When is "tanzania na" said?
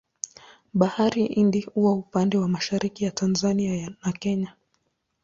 3.11-4.11